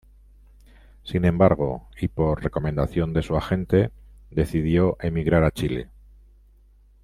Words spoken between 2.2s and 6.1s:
recomendación de su agente, decidió emigrar a Chile.